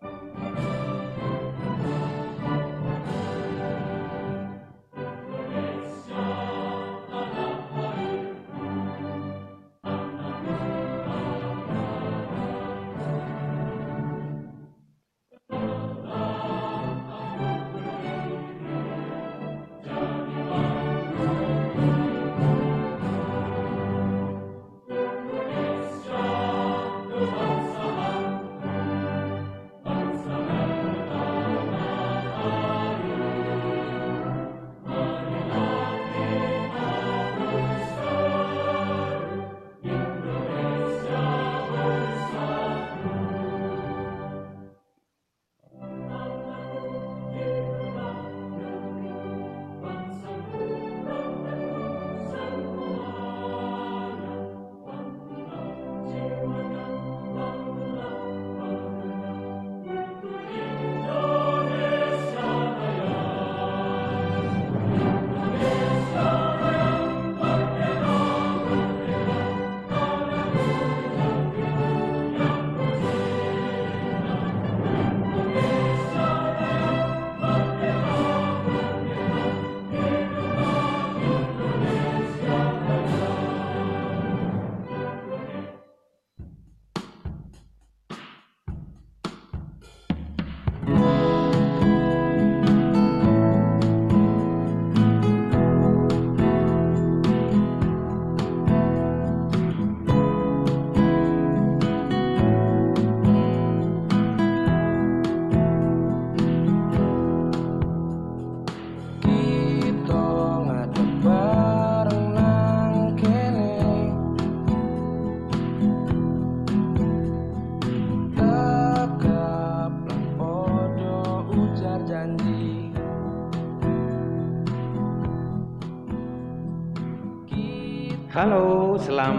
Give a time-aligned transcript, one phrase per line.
[0.00, 0.39] Kita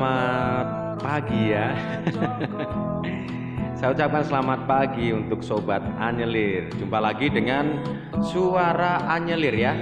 [0.02, 1.78] selamat pagi ya.
[3.78, 6.74] Saya ucapkan selamat pagi untuk sobat Anyelir.
[6.74, 7.86] Jumpa lagi dengan
[8.18, 9.78] suara Anyelir ya.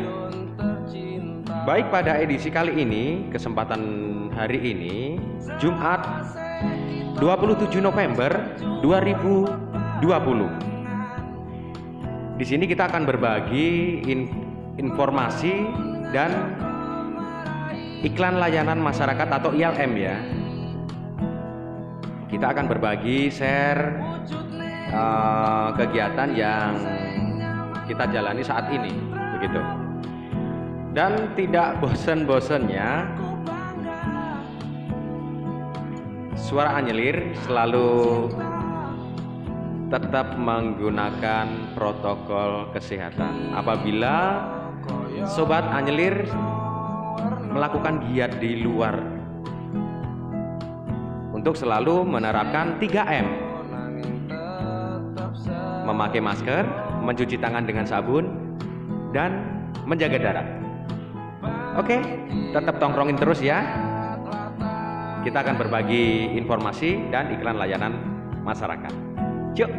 [1.63, 3.79] Baik pada edisi kali ini, kesempatan
[4.35, 5.23] hari ini,
[5.55, 6.03] Jumat
[7.15, 10.03] 27 November 2020.
[12.35, 14.35] Di sini kita akan berbagi in-
[14.75, 15.63] informasi
[16.11, 16.59] dan
[18.03, 20.15] iklan layanan masyarakat atau ILM ya.
[22.29, 23.99] Kita akan berbagi share
[24.93, 26.71] eh, kegiatan yang
[27.89, 28.93] kita jalani saat ini,
[29.37, 29.61] begitu.
[30.93, 33.09] Dan tidak bosan-bosannya
[36.37, 38.29] suara Anyelir selalu
[39.89, 43.57] tetap menggunakan protokol kesehatan.
[43.57, 44.45] Apabila
[45.25, 46.29] sobat Anyelir
[47.49, 48.95] melakukan giat di luar
[51.33, 53.49] untuk selalu menerapkan 3M
[55.89, 56.63] memakai masker,
[57.01, 58.29] mencuci tangan dengan sabun
[59.09, 59.41] dan
[59.89, 60.47] menjaga jarak.
[61.81, 61.97] Oke,
[62.53, 63.65] tetap tongkrongin terus ya.
[65.25, 67.97] Kita akan berbagi informasi dan iklan layanan
[68.45, 68.93] masyarakat.
[69.57, 69.71] Yuk.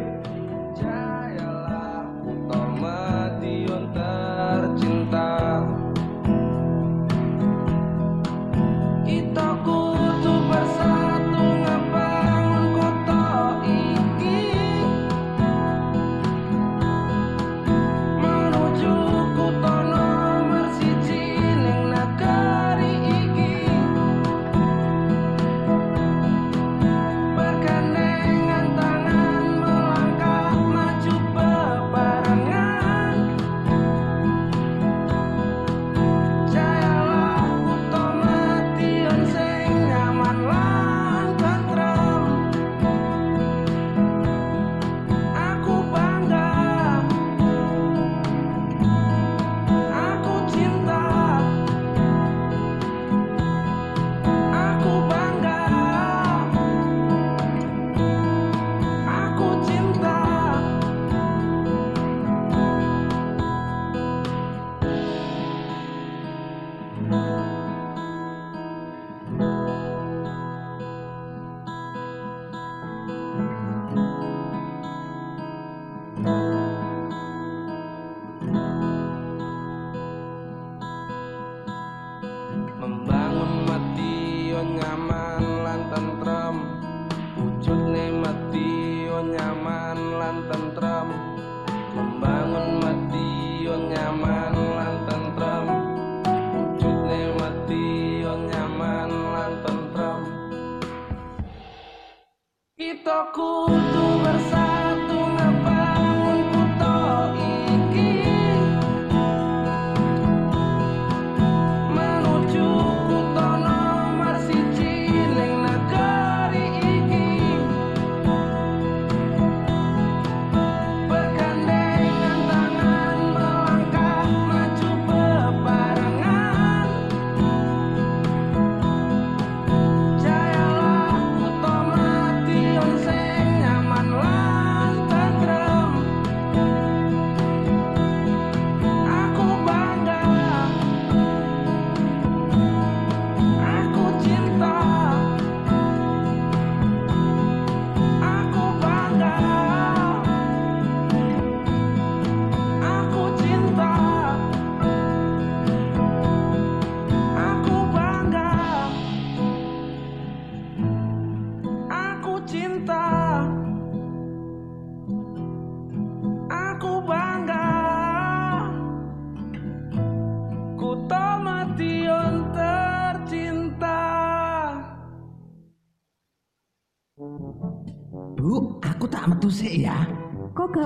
[103.10, 103.89] Kita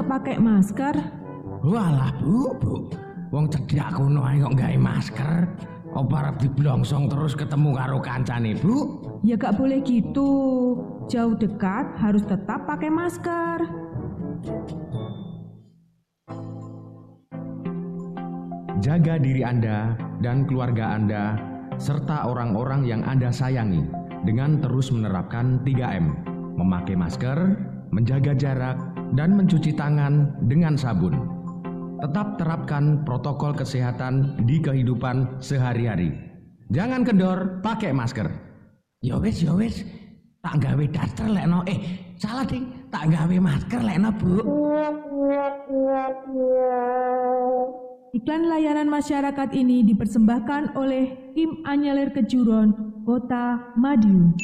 [0.04, 0.96] Kok gak pakai masker?
[1.64, 2.92] Walah, Bu, Bu.
[3.32, 5.48] Wong cedhak kuno ae kok gawe masker.
[5.96, 9.00] Apa arep diblongsong terus ketemu karo kancane, Bu?
[9.24, 10.28] Ya gak boleh gitu.
[11.08, 13.64] Jauh dekat harus tetap pakai masker.
[18.84, 21.40] Jaga diri Anda dan keluarga Anda
[21.80, 23.88] serta orang-orang yang Anda sayangi
[24.28, 26.12] dengan terus menerapkan 3M,
[26.60, 27.56] memakai masker,
[27.88, 31.14] menjaga jarak, dan mencuci tangan dengan sabun.
[32.02, 36.12] Tetap terapkan protokol kesehatan di kehidupan sehari-hari.
[36.68, 38.28] Jangan kendor, pakai masker.
[39.00, 39.86] Ya wis, ya wis.
[40.44, 41.64] Tak gawe daster lekno.
[41.64, 41.80] Eh,
[42.20, 42.68] salah ding.
[42.92, 44.44] Tak gawe masker lekno, Bu.
[48.14, 54.36] Iklan layanan masyarakat ini dipersembahkan oleh Tim Anyelir Kejuron, Kota Madiun.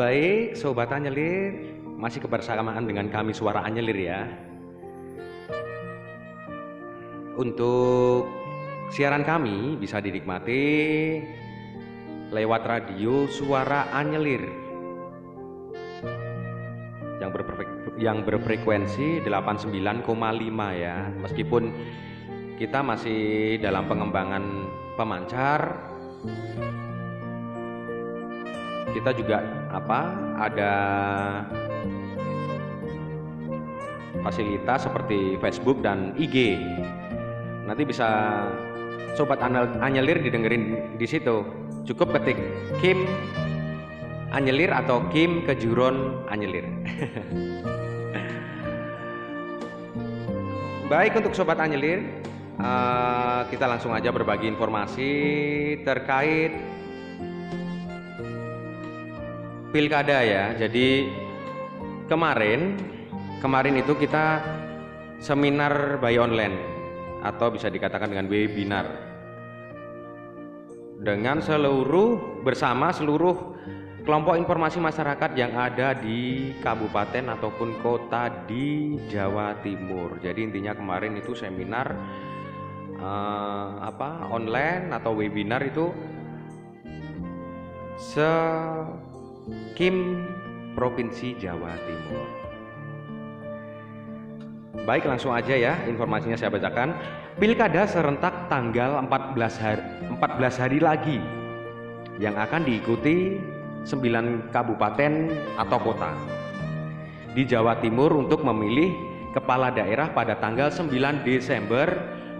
[0.00, 4.24] Baik, Sobat Anyelir, masih kebersamaan dengan kami Suara Anyelir ya.
[7.36, 8.24] Untuk
[8.96, 10.64] siaran kami bisa dinikmati
[12.32, 14.40] lewat radio Suara Anyelir
[17.20, 17.28] yang
[18.00, 21.12] yang berfrekuensi 89,5 ya.
[21.12, 21.62] Meskipun
[22.56, 24.64] kita masih dalam pengembangan
[24.96, 25.76] pemancar
[28.90, 30.00] kita juga apa
[30.40, 30.72] ada
[34.20, 36.60] fasilitas seperti Facebook dan IG.
[37.64, 38.08] Nanti bisa
[39.16, 39.40] sobat
[39.80, 41.44] anyelir didengerin di situ.
[41.88, 42.36] Cukup ketik
[42.78, 43.08] Kim
[44.30, 46.62] Anyelir atau Kim Kejuron Anyelir.
[50.90, 52.02] Baik untuk sobat Anyelir,
[52.58, 55.10] eh, kita langsung aja berbagi informasi
[55.86, 56.50] terkait
[59.70, 60.54] pilkada ya.
[60.58, 61.10] Jadi
[62.10, 62.76] kemarin
[63.40, 64.42] kemarin itu kita
[65.22, 66.56] seminar by online
[67.20, 69.10] atau bisa dikatakan dengan webinar
[71.00, 73.56] dengan seluruh bersama seluruh
[74.04, 80.20] kelompok informasi masyarakat yang ada di kabupaten ataupun kota di Jawa Timur.
[80.20, 81.92] Jadi intinya kemarin itu seminar
[82.96, 85.92] eh, apa online atau webinar itu
[88.00, 88.32] se
[89.74, 90.26] Kim
[90.76, 92.28] Provinsi Jawa Timur.
[94.86, 96.96] Baik, langsung aja ya informasinya saya bacakan.
[97.36, 99.82] Pilkada serentak tanggal 14 hari,
[100.12, 101.18] 14 hari lagi
[102.20, 103.40] yang akan diikuti
[103.88, 105.12] 9 kabupaten
[105.56, 106.12] atau kota
[107.32, 108.92] di Jawa Timur untuk memilih
[109.30, 111.86] kepala daerah pada tanggal 9 Desember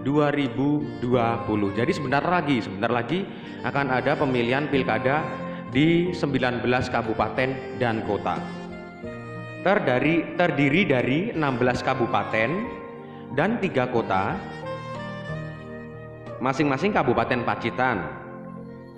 [0.03, 1.77] 2020.
[1.77, 3.23] Jadi sebentar lagi, sebentar lagi
[3.63, 5.23] akan ada pemilihan pilkada
[5.71, 8.35] di 19 kabupaten dan kota.
[9.63, 12.49] Terdiri, terdiri dari 16 kabupaten
[13.39, 14.35] dan 3 kota,
[16.43, 18.03] masing-masing kabupaten Pacitan,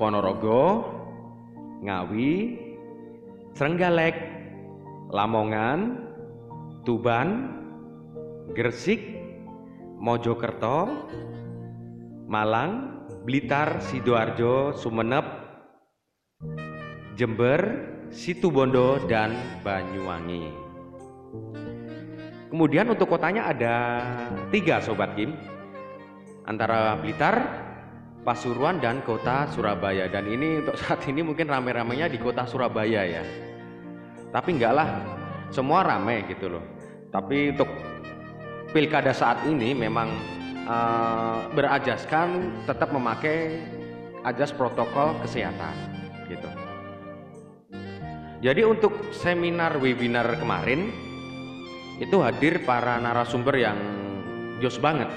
[0.01, 0.89] Ponorogo,
[1.86, 2.58] Ngawi,
[3.53, 4.18] Trenggalek,
[5.13, 6.10] Lamongan,
[6.88, 7.53] Tuban,
[8.58, 9.03] Gresik,
[10.01, 10.89] Mojokerto,
[12.25, 15.42] Malang, Blitar, Sidoarjo, Sumeneb,
[17.13, 17.62] Jember,
[18.10, 20.50] Situbondo, dan Banyuwangi.
[22.50, 23.75] Kemudian untuk kotanya ada
[24.53, 25.34] tiga Sobat Kim,
[26.46, 27.41] antara Blitar,
[28.22, 30.10] Pasuruan, dan kota Surabaya.
[30.10, 33.24] Dan ini untuk saat ini mungkin rame-ramenya di kota Surabaya ya.
[34.34, 34.89] Tapi enggak lah,
[35.53, 36.65] semua rame gitu loh.
[37.13, 37.70] Tapi untuk
[38.74, 40.10] pilkada saat ini memang
[40.65, 43.62] uh, berajaskan tetap memakai
[44.25, 45.74] ajas protokol kesehatan
[46.25, 46.73] gitu.
[48.43, 50.91] Jadi untuk seminar webinar kemarin
[51.95, 53.79] itu hadir para narasumber yang
[54.59, 55.07] jos banget.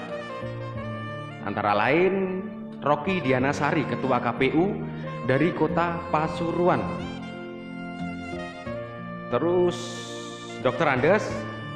[1.43, 2.39] Antara lain
[2.79, 4.79] Rocky Dianasari, Ketua KPU
[5.27, 6.79] dari Kota Pasuruan.
[9.27, 9.75] Terus
[10.63, 10.87] Dr.
[10.87, 11.27] Andes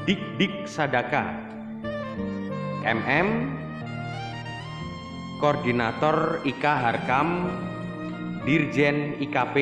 [0.08, 1.36] Dik Dik Sadaka,
[2.88, 3.28] MM,
[5.44, 7.52] Koordinator IK Harkam,
[8.48, 9.56] Dirjen IKP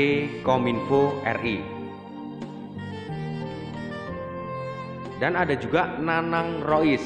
[0.45, 1.78] Kominfo RI.
[5.19, 7.03] Dan ada juga Nanang Rois,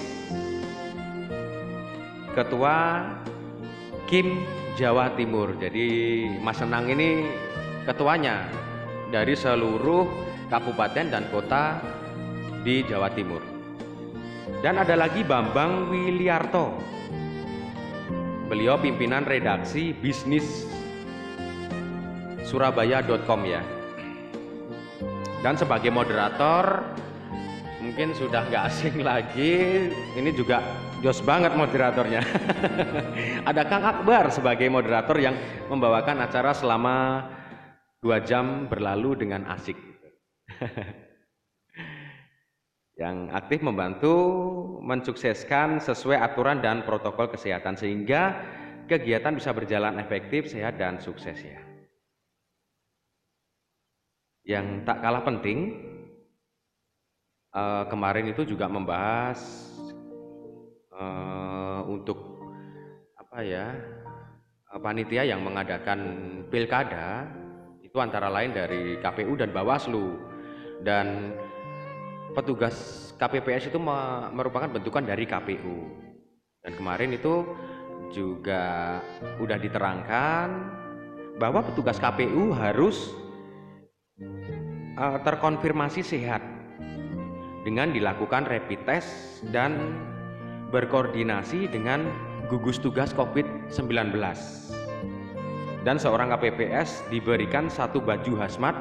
[2.37, 3.09] Ketua
[4.05, 4.45] Kim
[4.77, 5.57] Jawa Timur.
[5.57, 5.85] Jadi
[6.37, 7.25] Mas Senang ini
[7.89, 8.45] ketuanya
[9.09, 10.05] dari seluruh
[10.53, 11.81] kabupaten dan kota
[12.61, 13.41] di Jawa Timur.
[14.61, 16.73] Dan ada lagi Bambang Wiliarto.
[18.45, 20.69] Beliau pimpinan redaksi bisnis
[22.45, 23.65] surabaya.com ya.
[25.41, 26.85] Dan sebagai moderator
[27.83, 29.91] mungkin sudah nggak asing lagi.
[30.15, 30.63] Ini juga
[31.03, 32.23] jos banget moderatornya.
[33.49, 35.35] Ada Kang Akbar sebagai moderator yang
[35.67, 37.27] membawakan acara selama
[37.99, 39.75] dua jam berlalu dengan asik.
[42.93, 44.15] Yang aktif membantu
[44.85, 48.37] mensukseskan sesuai aturan dan protokol kesehatan sehingga
[48.85, 51.57] kegiatan bisa berjalan efektif, sehat dan sukses ya.
[54.45, 55.73] Yang tak kalah penting,
[57.53, 59.39] uh, kemarin itu juga membahas
[60.91, 62.41] uh, untuk
[63.17, 63.77] apa ya
[64.73, 65.99] uh, panitia yang mengadakan
[66.49, 67.29] pilkada
[67.79, 70.33] itu antara lain dari KPU dan Bawaslu.
[70.83, 71.31] Dan
[72.35, 72.75] petugas
[73.15, 73.79] KPPS itu
[74.35, 76.03] merupakan bentukan dari KPU
[76.59, 77.47] dan kemarin itu
[78.11, 78.99] juga
[79.39, 80.47] sudah diterangkan
[81.39, 83.15] bahwa petugas KPU harus
[85.23, 86.52] terkonfirmasi sehat
[87.63, 89.95] dengan dilakukan rapid test dan
[90.69, 92.07] berkoordinasi dengan
[92.51, 94.13] gugus tugas COVID-19.
[95.83, 98.75] Dan seorang KPPS diberikan satu baju hazmat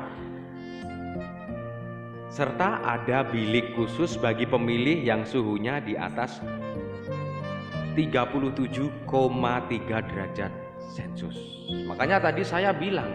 [2.33, 6.41] serta ada bilik khusus bagi pemilih yang suhunya di atas
[7.93, 9.05] 37,3
[10.09, 10.53] derajat
[10.97, 11.37] Celcius.
[11.85, 13.13] Makanya tadi saya bilang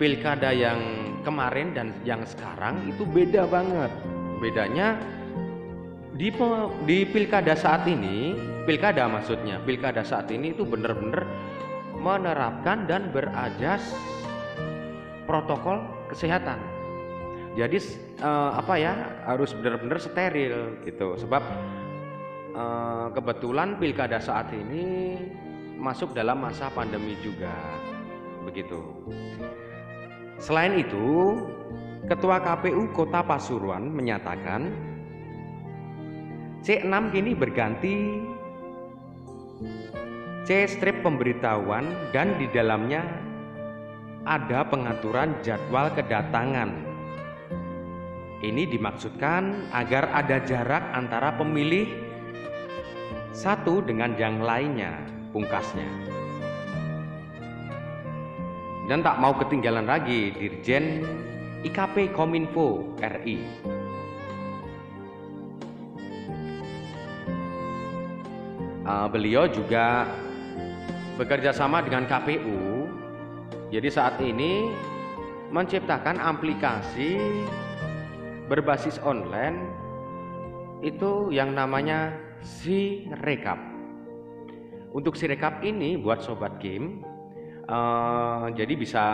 [0.00, 0.80] pilkada yang
[1.20, 3.92] kemarin dan yang sekarang itu beda banget
[4.38, 4.98] bedanya
[6.18, 6.34] di
[6.86, 8.34] di pilkada saat ini
[8.66, 11.26] pilkada maksudnya pilkada saat ini itu benar-benar
[11.98, 13.82] menerapkan dan berajas
[15.26, 16.56] protokol kesehatan.
[17.58, 17.78] Jadi
[18.22, 18.92] eh, apa ya
[19.26, 21.18] harus benar-benar steril gitu.
[21.18, 21.42] Sebab
[22.54, 25.18] eh, kebetulan pilkada saat ini
[25.76, 27.52] masuk dalam masa pandemi juga.
[28.46, 28.80] Begitu.
[30.38, 31.34] Selain itu
[32.06, 34.70] Ketua KPU Kota Pasuruan menyatakan
[36.62, 38.22] C6 kini berganti
[40.46, 43.02] C strip pemberitahuan dan di dalamnya
[44.22, 46.70] ada pengaturan jadwal kedatangan.
[48.38, 51.90] Ini dimaksudkan agar ada jarak antara pemilih
[53.34, 54.94] satu dengan yang lainnya,
[55.34, 55.90] pungkasnya.
[58.88, 61.04] Dan tak mau ketinggalan lagi, Dirjen
[61.66, 63.42] IKP Kominfo RI.
[68.86, 70.06] Uh, beliau juga
[71.18, 72.86] bekerja sama dengan KPU.
[73.68, 74.70] Jadi saat ini
[75.52, 77.18] menciptakan aplikasi
[78.48, 79.68] berbasis online
[80.80, 83.58] itu yang namanya Si Rekap.
[84.94, 87.02] Untuk Si Rekap ini buat sobat game,
[87.66, 89.04] uh, jadi bisa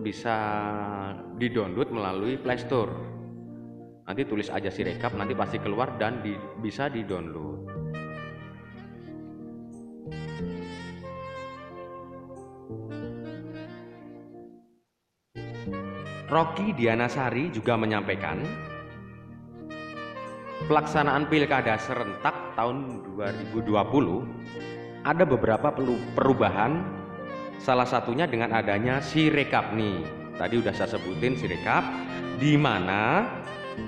[0.00, 0.36] bisa
[1.38, 2.94] di-download melalui Play Store.
[4.04, 7.84] Nanti tulis aja si rekap, nanti pasti keluar dan di, bisa di-download.
[16.34, 18.42] Rocky Dianasari juga menyampaikan
[20.66, 23.70] pelaksanaan pilkada serentak tahun 2020
[25.04, 25.68] ada beberapa
[26.16, 27.03] perubahan
[27.64, 30.04] Salah satunya dengan adanya si rekap nih.
[30.36, 31.80] tadi udah saya sebutin Sirekap
[32.36, 33.24] di mana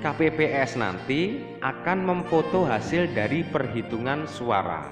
[0.01, 4.89] KPPS nanti akan memfoto hasil dari perhitungan suara.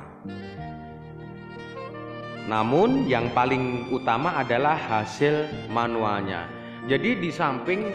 [2.44, 6.44] Namun yang paling utama adalah hasil manualnya.
[6.84, 7.88] Jadi di samping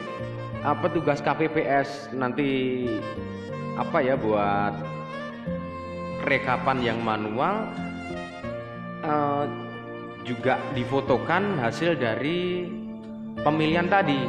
[0.66, 2.82] uh, petugas KPPS nanti
[3.78, 4.74] apa ya buat
[6.26, 7.70] rekapan yang manual
[9.06, 9.69] uh,
[10.28, 12.68] juga difotokan hasil dari
[13.40, 14.20] pemilihan tadi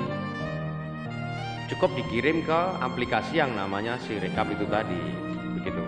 [1.71, 5.03] cukup dikirim ke aplikasi yang namanya si rekap itu tadi
[5.59, 5.83] begitu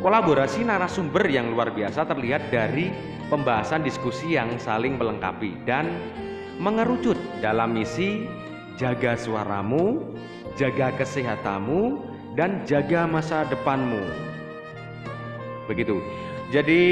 [0.00, 2.90] kolaborasi narasumber yang luar biasa terlihat dari
[3.30, 5.86] pembahasan diskusi yang saling melengkapi dan
[6.58, 8.28] mengerucut dalam misi
[8.80, 10.16] jaga suaramu,
[10.56, 12.00] jaga kesehatanmu,
[12.32, 14.00] dan jaga masa depanmu.
[15.68, 16.00] Begitu.
[16.50, 16.82] Jadi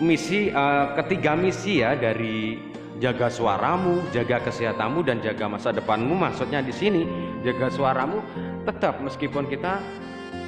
[0.00, 2.56] misi uh, ketiga misi ya dari
[3.02, 7.02] jaga suaramu, jaga kesehatanmu dan jaga masa depanmu maksudnya di sini
[7.42, 8.22] jaga suaramu
[8.62, 9.82] tetap meskipun kita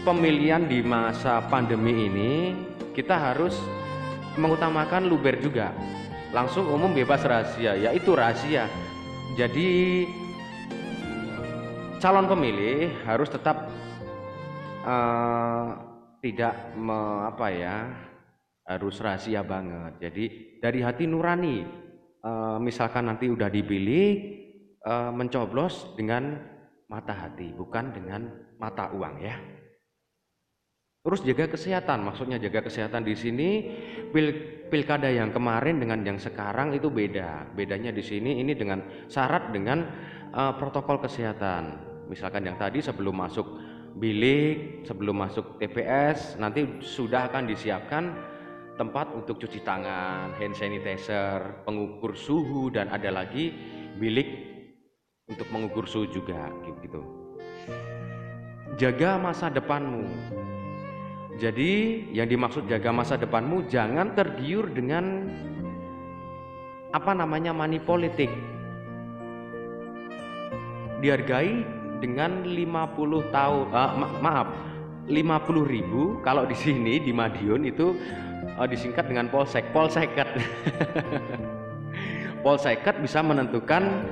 [0.06, 2.32] pemilihan di masa pandemi ini
[2.94, 3.58] kita harus
[4.38, 5.74] mengutamakan luber juga.
[6.30, 8.66] Langsung umum bebas rahasia, yaitu rahasia.
[9.38, 10.02] Jadi
[12.02, 13.70] calon pemilih harus tetap
[14.82, 15.78] uh,
[16.22, 17.76] tidak me, apa ya
[18.64, 20.00] harus rahasia banget.
[20.00, 20.24] Jadi
[20.60, 21.64] dari hati nurani,
[22.24, 24.08] uh, misalkan nanti udah dipilih,
[24.84, 26.40] uh, mencoblos dengan
[26.88, 29.36] mata hati, bukan dengan mata uang ya.
[31.04, 33.48] Terus jaga kesehatan, maksudnya jaga kesehatan di sini
[34.08, 34.32] pil,
[34.72, 37.52] pilkada yang kemarin dengan yang sekarang itu beda.
[37.52, 38.80] Bedanya di sini ini dengan
[39.12, 39.84] syarat dengan
[40.32, 43.46] uh, protokol kesehatan misalkan yang tadi sebelum masuk
[43.94, 48.04] bilik, sebelum masuk TPS, nanti sudah akan disiapkan
[48.74, 53.54] tempat untuk cuci tangan, hand sanitizer, pengukur suhu dan ada lagi
[53.98, 54.26] bilik
[55.30, 56.50] untuk mengukur suhu juga
[56.82, 57.00] gitu.
[58.74, 60.02] Jaga masa depanmu.
[61.38, 65.30] Jadi yang dimaksud jaga masa depanmu jangan tergiur dengan
[66.94, 68.30] apa namanya money politik.
[71.02, 71.62] Dihargai
[72.02, 74.48] dengan 50 tahun uh, ma maaf
[75.04, 77.92] 50 ribu kalau di sini di Madiun itu
[78.56, 79.64] uh, disingkat dengan polsek.
[79.72, 80.28] Polseket
[82.44, 84.04] polseket bisa menentukan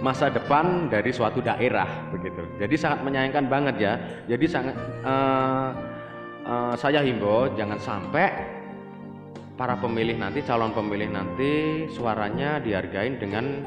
[0.00, 2.40] masa depan dari suatu daerah begitu.
[2.56, 3.92] Jadi sangat menyayangkan banget ya.
[4.30, 5.74] Jadi sangat uh,
[6.46, 8.30] uh, saya himbau jangan sampai
[9.60, 13.60] para pemilih nanti calon pemilih nanti suaranya dihargain dengan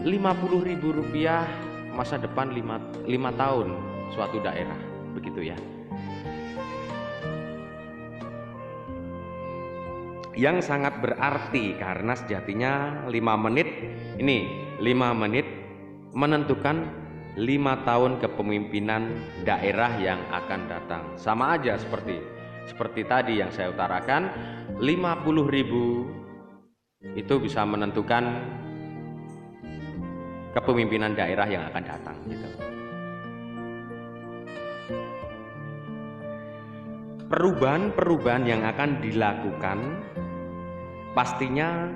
[0.00, 0.08] 50
[0.64, 1.44] ribu rupiah
[1.92, 3.76] masa depan lima, lima tahun
[4.14, 4.78] suatu daerah
[5.12, 5.58] begitu ya
[10.38, 12.72] yang sangat berarti karena sejatinya
[13.10, 13.66] lima menit
[14.22, 15.42] ini lima menit
[16.14, 16.86] menentukan
[17.34, 22.22] lima tahun kepemimpinan daerah yang akan datang sama aja seperti
[22.70, 24.30] seperti tadi yang saya utarakan
[24.78, 24.86] 50
[25.50, 26.06] ribu
[27.18, 28.22] itu bisa menentukan
[30.54, 32.48] kepemimpinan daerah yang akan datang gitu.
[37.28, 39.78] Perubahan-perubahan yang akan dilakukan
[41.18, 41.90] pastinya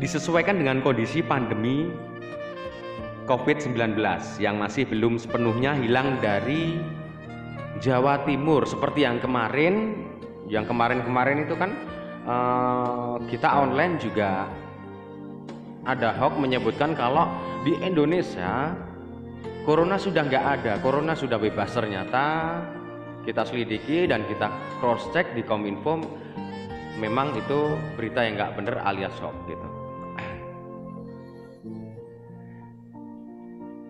[0.00, 1.92] disesuaikan dengan kondisi pandemi
[3.28, 4.00] COVID-19
[4.40, 6.80] yang masih belum sepenuhnya hilang dari
[7.84, 8.64] Jawa Timur.
[8.64, 10.08] Seperti yang kemarin
[10.48, 11.76] yang kemarin-kemarin itu kan
[12.24, 14.48] uh, kita online juga
[15.84, 17.28] ada hoax menyebutkan kalau
[17.68, 18.72] di Indonesia
[19.68, 21.76] corona sudah nggak ada corona sudah bebas.
[21.76, 22.56] Ternyata
[23.28, 24.48] kita selidiki dan kita
[24.80, 26.00] cross check di kominfo
[26.98, 29.66] memang itu berita yang nggak benar alias hoax gitu.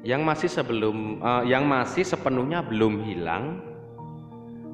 [0.01, 3.61] Yang masih sebelum uh, yang masih sepenuhnya belum hilang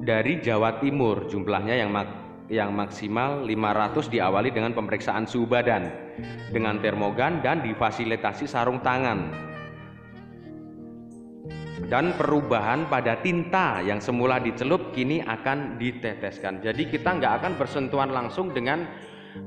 [0.03, 1.27] dari Jawa Timur.
[1.27, 5.91] Jumlahnya yang mak yang maksimal 500 diawali dengan pemeriksaan suhu badan
[6.55, 9.35] dengan termogan dan difasilitasi sarung tangan
[11.87, 16.59] dan perubahan pada tinta yang semula dicelup kini akan diteteskan.
[16.59, 18.83] Jadi kita nggak akan bersentuhan langsung dengan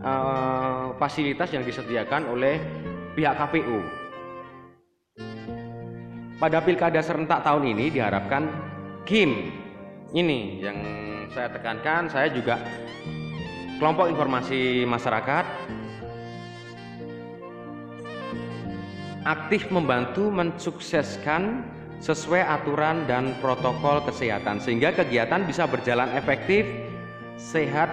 [0.00, 2.62] uh, fasilitas yang disediakan oleh
[3.14, 4.00] pihak KPU
[6.40, 8.48] pada pilkada serentak tahun ini diharapkan
[9.04, 9.52] Kim
[10.16, 10.78] ini yang
[11.34, 12.56] saya tekankan saya juga
[13.76, 15.44] kelompok informasi masyarakat
[19.28, 21.60] aktif membantu mensukseskan
[22.00, 26.64] sesuai aturan dan protokol kesehatan sehingga kegiatan bisa berjalan efektif,
[27.36, 27.92] sehat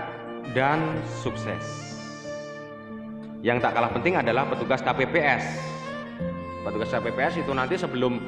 [0.55, 0.79] dan
[1.23, 1.63] sukses.
[3.43, 5.77] Yang tak kalah penting adalah petugas KPPS
[6.67, 8.19] petugas KPPS itu nanti sebelum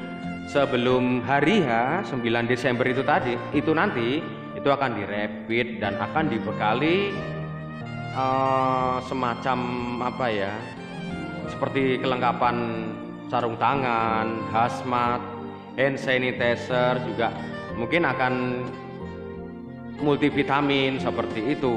[0.48, 4.24] sebelum hari H 9 Desember itu tadi itu nanti
[4.56, 7.12] itu akan direpit dan akan dibekali
[8.16, 9.58] uh, semacam
[10.08, 10.52] apa ya
[11.52, 12.88] seperti kelengkapan
[13.30, 15.22] sarung tangan, hazmat,
[15.78, 17.30] hand sanitizer juga
[17.78, 18.34] mungkin akan
[20.00, 21.76] multivitamin seperti itu.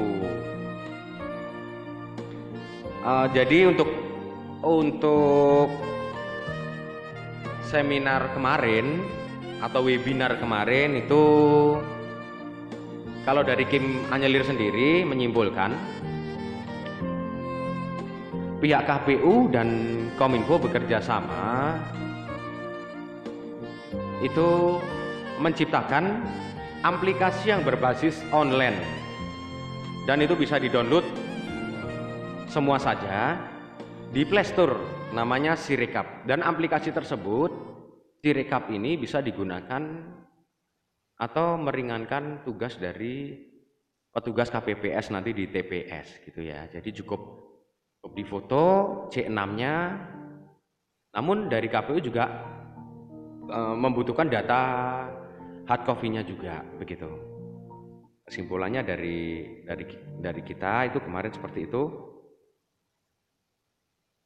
[3.04, 3.90] Uh, jadi untuk
[4.64, 5.68] untuk
[7.68, 9.04] seminar kemarin
[9.60, 11.24] atau webinar kemarin itu
[13.28, 15.72] kalau dari Kim Anyelir sendiri menyimpulkan
[18.64, 19.68] pihak KPU dan
[20.16, 21.76] Kominfo bekerja sama
[24.24, 24.80] itu
[25.36, 26.24] menciptakan
[26.80, 28.80] aplikasi yang berbasis online.
[30.08, 31.04] Dan itu bisa didownload
[32.48, 33.36] semua saja
[34.08, 34.76] di Play Store
[35.12, 36.24] namanya Sirekap.
[36.24, 37.52] Dan aplikasi tersebut
[38.24, 39.84] Sirekap ini bisa digunakan
[41.20, 43.36] atau meringankan tugas dari
[44.08, 46.64] petugas KPPS nanti di TPS gitu ya.
[46.72, 47.20] Jadi cukup
[48.16, 48.62] di foto
[49.12, 49.74] C6-nya.
[51.14, 52.24] Namun dari KPU juga
[53.48, 54.60] e, membutuhkan data
[55.64, 57.08] hard copy-nya juga begitu.
[58.24, 59.84] Kesimpulannya dari dari
[60.20, 61.82] dari kita itu kemarin seperti itu.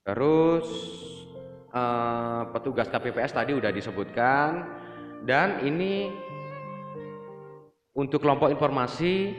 [0.06, 0.66] Terus
[1.70, 1.82] e,
[2.54, 4.50] petugas KPPS tadi udah disebutkan
[5.26, 6.10] dan ini
[7.98, 9.34] untuk kelompok informasi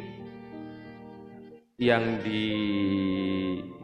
[1.79, 2.43] yang di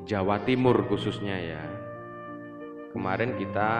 [0.04, 1.64] Jawa Timur khususnya ya.
[2.92, 3.72] Kemarin kita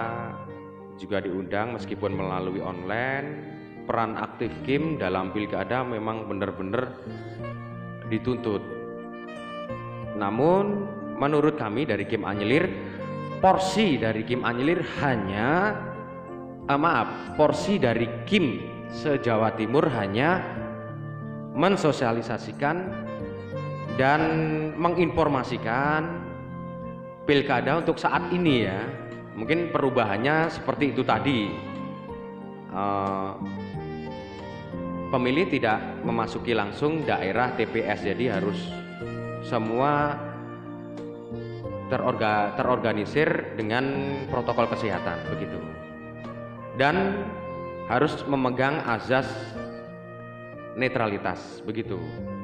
[0.96, 3.54] juga diundang meskipun melalui online.
[3.86, 6.90] Peran aktif Kim dalam pilkada memang benar-benar
[8.10, 8.58] dituntut.
[10.18, 10.90] Namun
[11.22, 12.66] menurut kami dari Kim Anyelir,
[13.38, 15.78] porsi dari Kim Anyelir hanya
[16.66, 18.58] eh, maaf, porsi dari Kim
[18.90, 20.42] se-Jawa Timur hanya
[21.54, 22.76] mensosialisasikan
[23.96, 24.20] dan
[24.76, 26.26] menginformasikan
[27.24, 29.05] pilkada untuk saat ini ya
[29.36, 31.52] mungkin perubahannya seperti itu tadi.
[32.72, 33.32] Uh,
[35.08, 38.58] pemilih tidak memasuki langsung daerah TPS jadi harus
[39.46, 40.18] semua
[41.86, 43.86] terorga, terorganisir dengan
[44.26, 45.58] protokol kesehatan begitu.
[46.76, 47.24] Dan
[47.86, 49.30] harus memegang azas
[50.76, 51.96] netralitas begitu.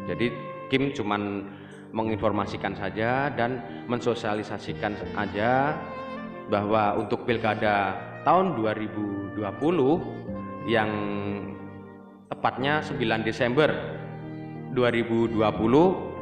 [0.06, 0.32] Jadi
[0.72, 1.44] Kim cuman
[1.92, 5.76] menginformasikan saja dan mensosialisasikan aja
[6.52, 7.96] bahwa untuk pilkada
[8.28, 9.40] tahun 2020
[10.68, 10.90] yang
[12.28, 13.72] tepatnya 9 Desember
[14.76, 15.40] 2020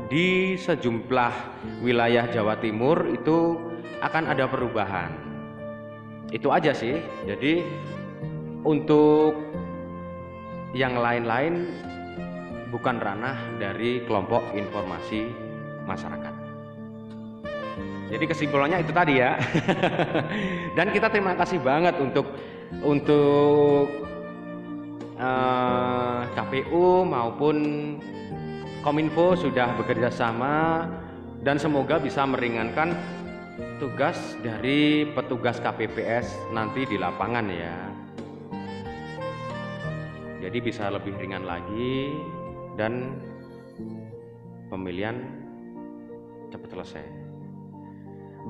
[0.07, 1.35] di sejumlah
[1.83, 3.59] wilayah Jawa Timur itu
[3.99, 5.11] akan ada perubahan.
[6.31, 7.03] Itu aja sih.
[7.27, 7.67] Jadi
[8.63, 9.35] untuk
[10.71, 11.67] yang lain-lain
[12.71, 15.27] bukan ranah dari kelompok informasi
[15.87, 16.40] masyarakat.
[18.11, 19.39] Jadi kesimpulannya itu tadi ya.
[20.77, 22.27] Dan kita terima kasih banget untuk
[22.83, 23.87] untuk
[25.19, 27.57] uh, eh, KPU maupun
[28.81, 30.89] Kominfo sudah bekerja sama
[31.45, 32.97] dan semoga bisa meringankan
[33.77, 37.77] tugas dari petugas KPPS nanti di lapangan ya.
[40.41, 42.17] Jadi bisa lebih ringan lagi
[42.81, 43.21] dan
[44.73, 45.21] pemilihan
[46.49, 47.20] cepat selesai.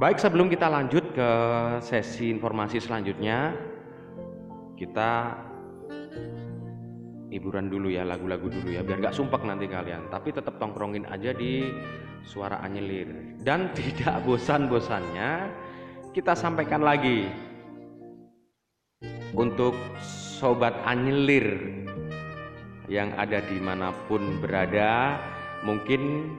[0.01, 1.31] Baik, sebelum kita lanjut ke
[1.85, 3.53] sesi informasi selanjutnya,
[4.73, 5.37] kita
[7.29, 10.09] hiburan dulu ya, lagu-lagu dulu ya, biar nggak sumpek nanti kalian.
[10.09, 11.69] Tapi tetap tongkrongin aja di
[12.25, 13.37] suara anyelir.
[13.45, 15.53] Dan tidak bosan-bosannya,
[16.17, 17.29] kita sampaikan lagi
[19.37, 21.77] untuk sobat anyelir
[22.89, 25.21] yang ada di mana pun berada
[25.61, 26.33] mungkin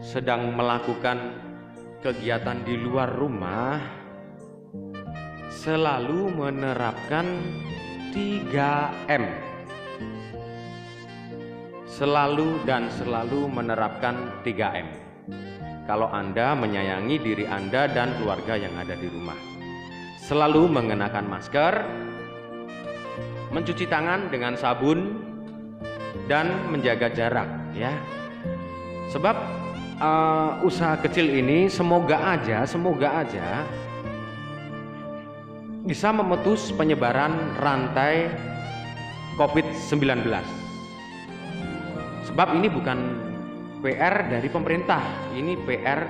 [0.00, 1.45] sedang melakukan
[2.06, 3.82] kegiatan di luar rumah
[5.50, 7.26] selalu menerapkan
[8.14, 9.26] 3M
[11.90, 14.86] selalu dan selalu menerapkan 3M
[15.90, 19.38] kalau Anda menyayangi diri Anda dan keluarga yang ada di rumah.
[20.22, 21.74] Selalu mengenakan masker
[23.50, 25.26] mencuci tangan dengan sabun
[26.30, 27.90] dan menjaga jarak ya.
[29.10, 29.65] Sebab
[30.00, 33.64] uh, usaha kecil ini semoga aja, semoga aja
[35.86, 38.26] bisa memutus penyebaran rantai
[39.38, 40.26] COVID-19.
[42.26, 42.98] Sebab ini bukan
[43.80, 45.04] PR dari pemerintah,
[45.38, 46.02] ini PR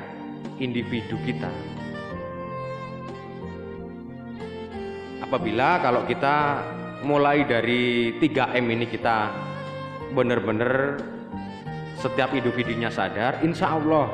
[0.57, 1.77] individu kita.
[5.27, 6.62] apabila kalau kita
[7.03, 9.35] mulai dari 3M ini kita
[10.14, 11.03] benar-benar
[12.07, 14.07] setiap individunya sadar, insya Allah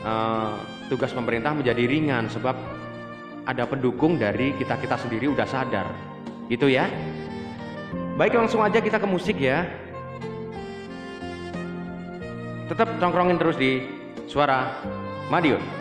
[0.00, 0.52] eh,
[0.88, 2.56] tugas pemerintah menjadi ringan sebab
[3.44, 5.86] ada pendukung dari kita-kita sendiri udah sadar.
[6.48, 6.88] Gitu ya.
[8.16, 9.68] Baik langsung aja kita ke musik ya.
[12.68, 13.84] Tetap congkrongin terus di
[14.30, 14.82] suara
[15.30, 15.79] Madiun.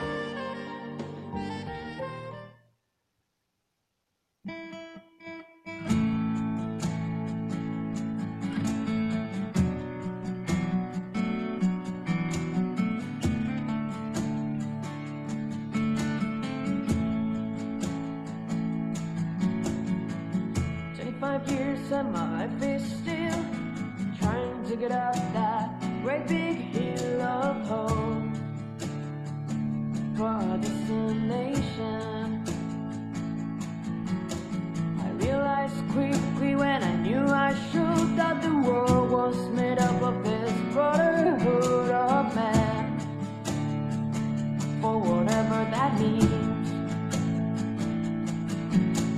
[21.30, 23.42] my gears and my fist still
[24.20, 25.66] Trying to get up that
[26.02, 28.36] great big hill of hope.
[30.16, 32.26] For our destination.
[35.06, 40.24] I realized quickly when I knew I should That the world was made up of
[40.24, 42.86] this brotherhood of man
[44.82, 46.70] For whatever that means.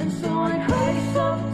[0.02, 1.51] And so I cried something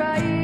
[0.00, 0.39] Seribu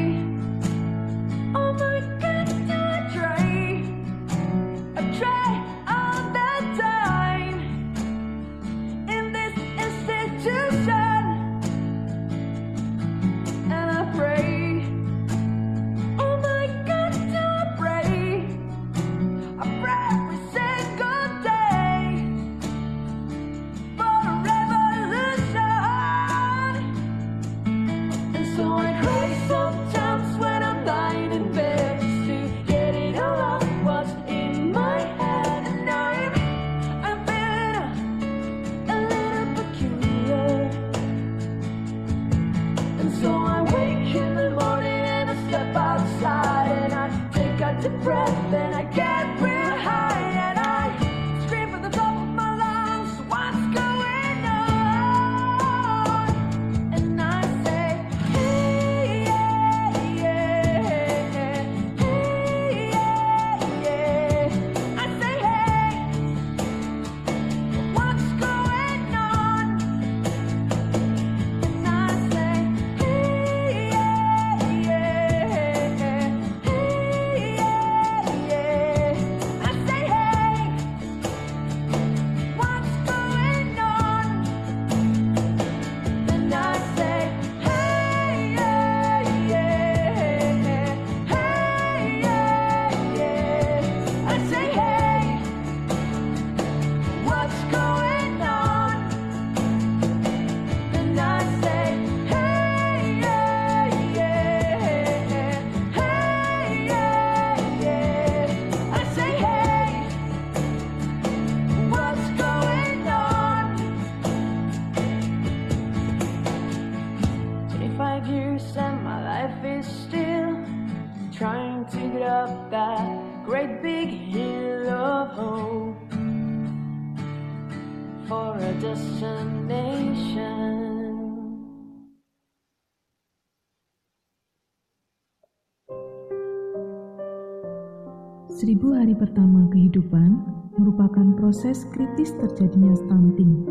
[139.97, 140.45] kehidupan
[140.77, 143.65] merupakan proses kritis terjadinya stunting.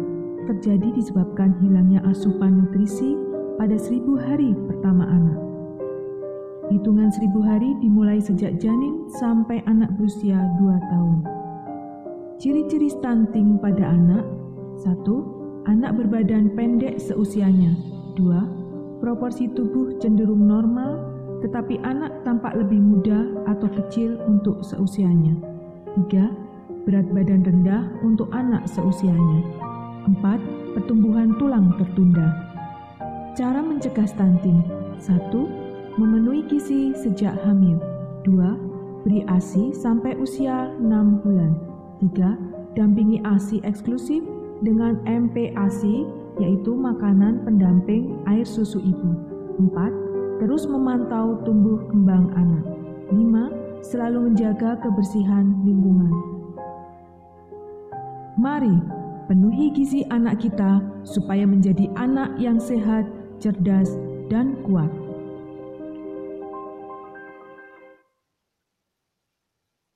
[0.49, 3.13] Terjadi disebabkan hilangnya asupan nutrisi
[3.61, 5.37] pada seribu hari pertama anak.
[6.73, 11.17] Hitungan seribu hari dimulai sejak janin sampai anak berusia 2 tahun.
[12.41, 14.25] Ciri-ciri stunting pada anak
[14.81, 15.69] 1.
[15.69, 17.77] Anak berbadan pendek seusianya
[18.17, 18.97] 2.
[18.97, 21.05] Proporsi tubuh cenderung normal
[21.45, 25.53] tetapi anak tampak lebih muda atau kecil untuk seusianya
[25.95, 26.83] 3.
[26.83, 29.41] Berat badan rendah untuk anak seusianya
[30.11, 30.75] 4.
[30.75, 32.35] Pertumbuhan tulang tertunda
[33.31, 34.59] Cara mencegah stunting
[34.99, 35.31] 1.
[35.95, 37.79] Memenuhi gizi sejak hamil
[38.27, 39.07] 2.
[39.07, 41.55] Beri ASI sampai usia 6 bulan
[42.03, 42.75] 3.
[42.75, 44.19] Dampingi ASI eksklusif
[44.59, 46.03] dengan MPASI
[46.43, 49.15] yaitu makanan pendamping air susu ibu
[49.63, 50.43] 4.
[50.43, 52.67] Terus memantau tumbuh kembang anak
[53.15, 53.64] 5.
[53.85, 56.35] Selalu menjaga kebersihan lingkungan
[58.35, 58.75] Mari
[59.31, 63.07] penuhi gizi anak kita supaya menjadi anak yang sehat,
[63.39, 63.89] cerdas,
[64.27, 64.91] dan kuat.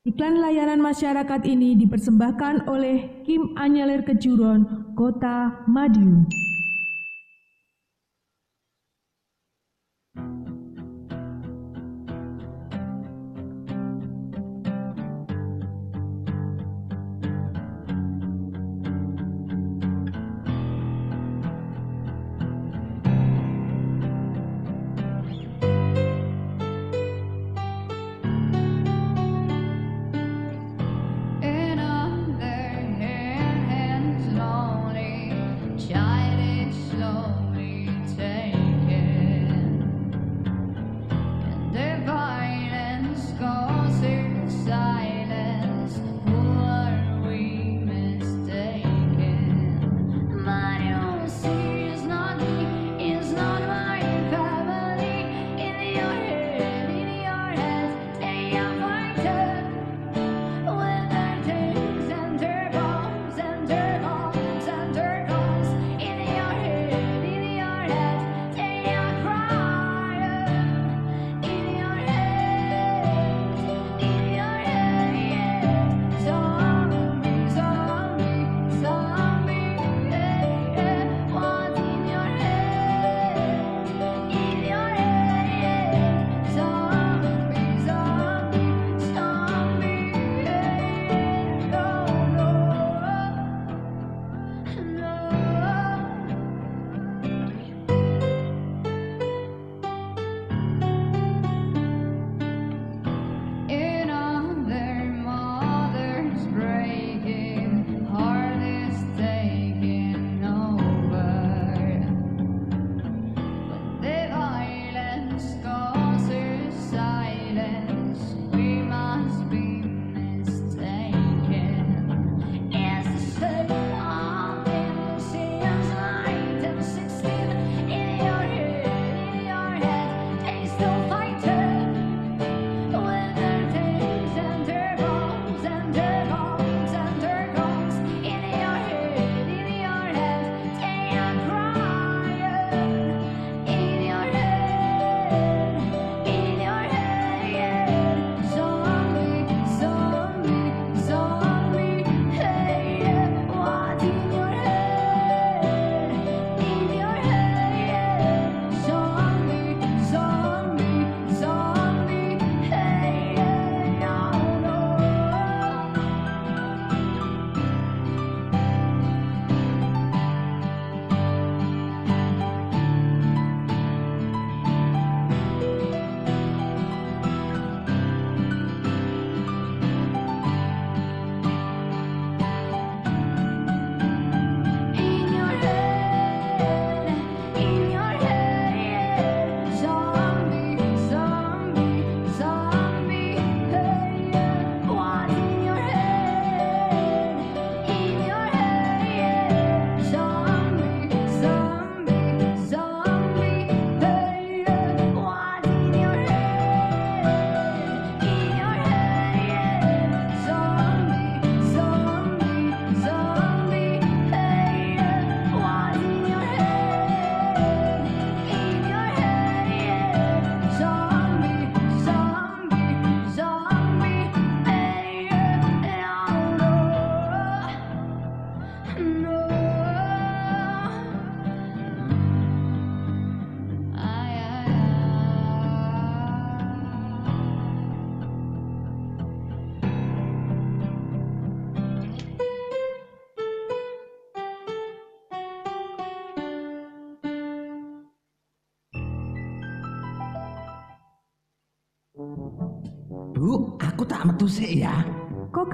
[0.08, 6.49] Iklan layanan masyarakat ini dipersembahkan oleh Kim Anyelir Kejuron, Kota Madiun.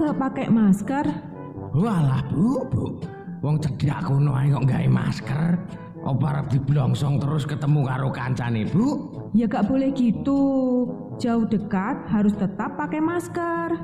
[0.06, 1.06] Kok gak pakai masker?
[1.74, 2.94] Walah, Bu, Bu.
[3.42, 5.58] Wong cedhak kono ae kok gawe masker.
[6.06, 9.10] Apa arep diblongsong terus ketemu karo kancane, Bu?
[9.34, 10.38] Ya gak boleh gitu.
[11.18, 13.74] Jauh dekat harus tetap pakai masker.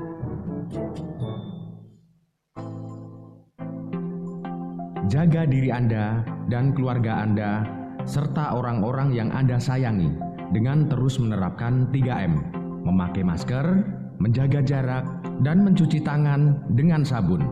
[5.11, 7.67] Jaga diri Anda dan keluarga Anda
[8.07, 10.15] serta orang-orang yang Anda sayangi
[10.55, 12.39] dengan terus menerapkan 3M,
[12.87, 13.92] memakai masker,
[14.23, 15.03] menjaga jarak,
[15.43, 17.43] dan mencuci tangan dengan sabun.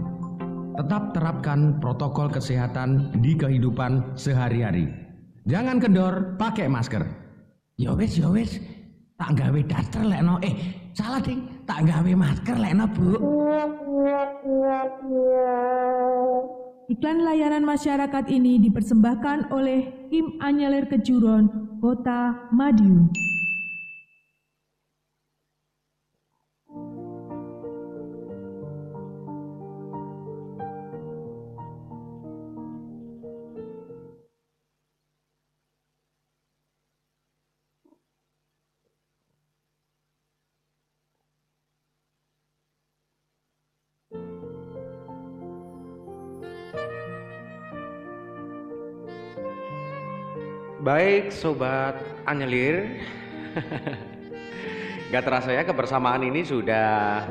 [0.79, 4.87] Tetap terapkan protokol kesehatan di kehidupan sehari-hari.
[5.43, 7.03] Jangan kendor, pakai masker.
[7.75, 8.55] Ya wis, ya wis.
[9.19, 10.39] Tak gawe daster lekno.
[10.39, 10.55] Eh,
[10.95, 11.43] salah ding.
[11.67, 13.19] Tak gawe masker lekno, Bu.
[16.87, 23.30] Iklan layanan masyarakat ini dipersembahkan oleh Kim Anyelir Kejuron, Kota Madiun.
[50.81, 51.93] Baik sobat
[52.25, 53.05] Anyelir.
[55.13, 57.21] Gak terasa ya kebersamaan ini sudah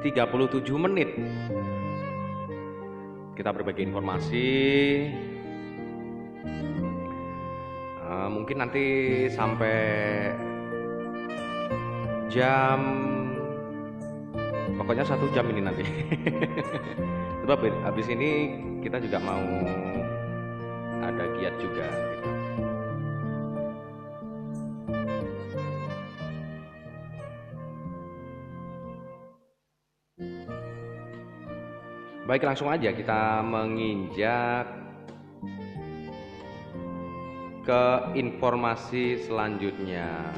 [0.00, 1.12] 37 menit.
[3.36, 4.48] Kita berbagi informasi.
[8.08, 8.84] Eh, Mungkin nanti
[9.28, 9.76] sampai
[12.32, 12.80] jam
[14.80, 15.84] Pokoknya satu jam ini nanti.
[17.44, 19.44] Sebab habis ini kita juga mau
[21.40, 22.30] giat juga gitu.
[32.28, 34.70] Baik langsung aja kita menginjak
[37.66, 37.84] ke
[38.14, 40.30] informasi selanjutnya.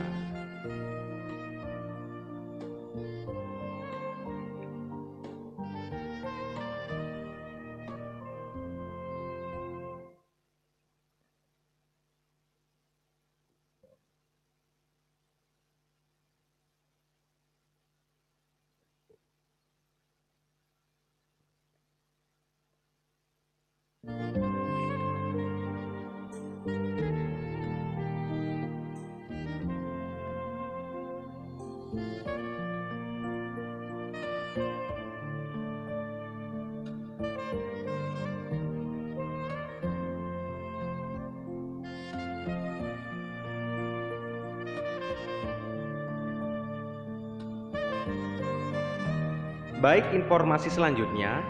[49.83, 51.43] Baik, informasi selanjutnya.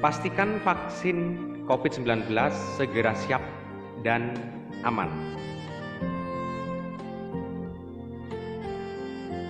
[0.00, 1.36] Pastikan vaksin
[1.68, 2.32] COVID-19
[2.80, 3.44] segera siap
[4.00, 4.32] dan
[4.88, 5.12] aman.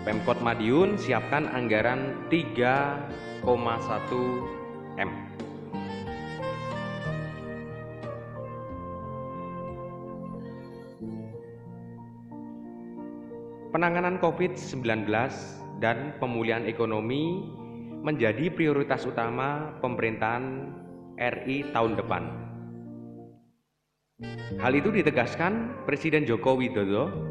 [0.02, 3.46] Pemkot Madiun siapkan anggaran 3,1
[4.98, 5.10] M.
[13.70, 15.06] Penanganan COVID-19
[15.84, 17.44] dan pemulihan ekonomi
[18.00, 20.72] menjadi prioritas utama pemerintahan
[21.20, 22.24] RI tahun depan.
[24.64, 27.28] Hal itu ditegaskan Presiden Joko Widodo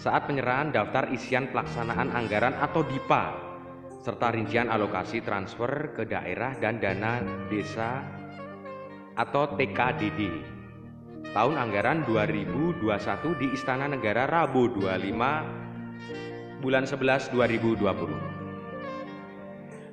[0.00, 3.24] saat penyerahan daftar isian pelaksanaan anggaran atau DIPA
[4.00, 7.20] serta rincian alokasi transfer ke daerah dan dana
[7.52, 8.00] desa
[9.12, 10.40] atau TKDD
[11.36, 12.80] tahun anggaran 2021
[13.36, 15.59] di Istana Negara Rabu 25
[16.60, 18.40] bulan 11 2020.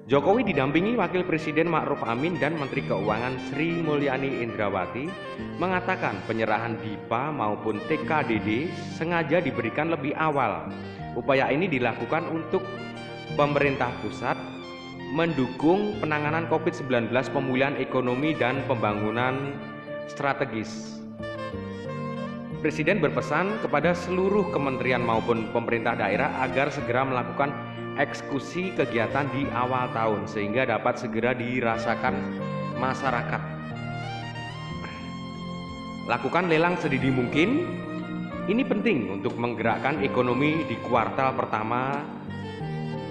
[0.07, 5.11] Jokowi didampingi Wakil Presiden Ma'ruf Amin dan Menteri Keuangan Sri Mulyani Indrawati
[5.59, 10.71] mengatakan penyerahan DIPA maupun TKDD sengaja diberikan lebih awal.
[11.19, 12.63] Upaya ini dilakukan untuk
[13.35, 14.39] pemerintah pusat
[15.11, 19.55] mendukung penanganan COVID-19 pemulihan ekonomi dan pembangunan
[20.07, 21.03] strategis.
[22.57, 27.53] Presiden berpesan kepada seluruh kementerian maupun pemerintah daerah agar segera melakukan
[28.01, 32.17] eksekusi kegiatan di awal tahun sehingga dapat segera dirasakan
[32.81, 33.41] masyarakat.
[36.09, 37.49] Lakukan lelang sedini mungkin.
[38.49, 42.01] Ini penting untuk menggerakkan ekonomi di kuartal pertama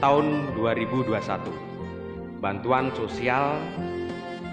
[0.02, 2.42] tahun 2021.
[2.42, 3.62] Bantuan sosial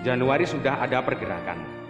[0.06, 1.83] Januari sudah ada pergerakan.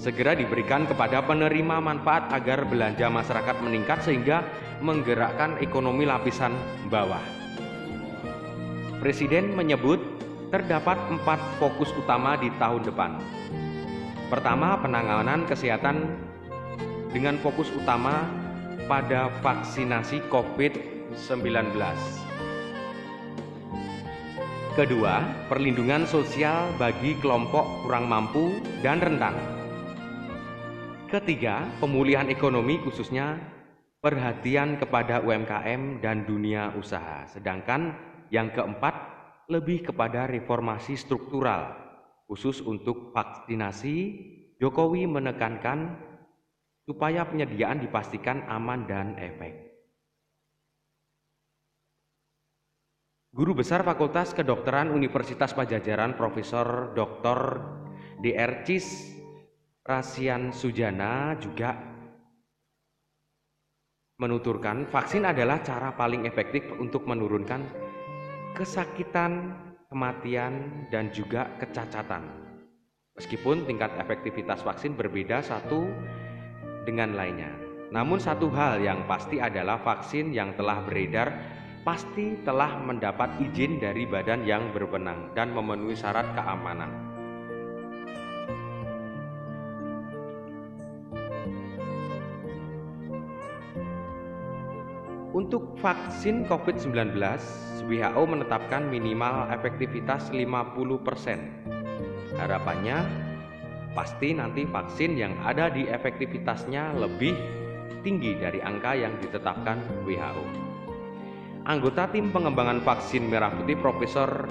[0.00, 4.40] Segera diberikan kepada penerima manfaat agar belanja masyarakat meningkat sehingga
[4.80, 6.56] menggerakkan ekonomi lapisan
[6.88, 7.20] bawah.
[8.96, 10.00] Presiden menyebut
[10.48, 13.20] terdapat empat fokus utama di tahun depan.
[14.32, 16.16] Pertama, penanganan kesehatan
[17.12, 18.24] dengan fokus utama
[18.88, 21.76] pada vaksinasi COVID-19.
[24.80, 25.20] Kedua,
[25.52, 29.59] perlindungan sosial bagi kelompok kurang mampu dan rentan.
[31.10, 33.34] Ketiga, pemulihan ekonomi khususnya
[33.98, 37.26] perhatian kepada UMKM dan dunia usaha.
[37.26, 37.98] Sedangkan
[38.30, 38.94] yang keempat,
[39.50, 41.74] lebih kepada reformasi struktural.
[42.30, 43.96] Khusus untuk vaksinasi,
[44.62, 45.98] Jokowi menekankan
[46.86, 49.66] supaya penyediaan dipastikan aman dan efektif.
[53.34, 57.38] Guru Besar Fakultas Kedokteran Universitas Pajajaran Profesor Dr.
[58.22, 59.18] DR Cis
[59.80, 61.72] Rasian Sujana juga
[64.20, 67.64] menuturkan vaksin adalah cara paling efektif untuk menurunkan
[68.52, 69.56] kesakitan,
[69.88, 72.28] kematian, dan juga kecacatan.
[73.16, 75.88] Meskipun tingkat efektivitas vaksin berbeda satu
[76.84, 77.48] dengan lainnya.
[77.88, 81.32] Namun satu hal yang pasti adalah vaksin yang telah beredar
[81.88, 87.09] pasti telah mendapat izin dari badan yang berwenang dan memenuhi syarat keamanan.
[95.40, 97.16] Untuk vaksin COVID-19,
[97.88, 102.36] WHO menetapkan minimal efektivitas 50%.
[102.36, 103.08] Harapannya
[103.96, 107.32] pasti nanti vaksin yang ada di efektivitasnya lebih
[108.04, 110.44] tinggi dari angka yang ditetapkan WHO.
[111.64, 114.44] Anggota tim pengembangan vaksin merah putih Profesor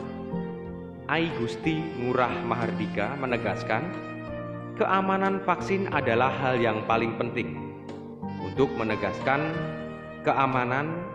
[1.06, 3.86] Ai Gusti Ngurah Mahardika menegaskan,
[4.74, 7.78] keamanan vaksin adalah hal yang paling penting.
[8.42, 9.78] Untuk menegaskan
[10.24, 11.06] keamanan,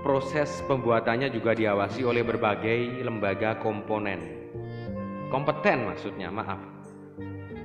[0.00, 4.48] proses pembuatannya juga diawasi oleh berbagai lembaga komponen.
[5.28, 6.58] Kompeten maksudnya, maaf.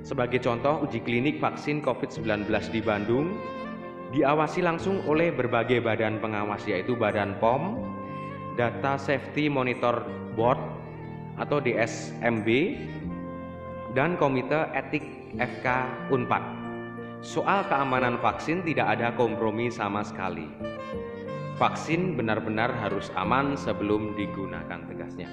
[0.05, 3.33] Sebagai contoh, uji klinik vaksin COVID-19 di Bandung
[4.13, 7.81] diawasi langsung oleh berbagai badan pengawas yaitu Badan POM,
[8.53, 10.05] Data Safety Monitor
[10.37, 10.61] Board
[11.41, 12.47] atau DSMB,
[13.97, 15.03] dan Komite Etik
[15.35, 15.67] FK
[16.13, 16.64] Unpad.
[17.23, 20.47] Soal keamanan vaksin tidak ada kompromi sama sekali.
[21.55, 25.31] Vaksin benar-benar harus aman sebelum digunakan tegasnya.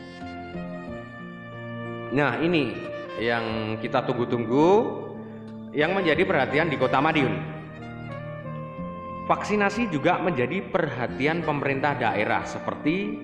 [2.13, 2.77] Nah, ini
[3.19, 4.69] yang kita tunggu-tunggu
[5.73, 7.35] yang menjadi perhatian di Kota Madiun.
[9.27, 13.17] Vaksinasi juga menjadi perhatian pemerintah daerah seperti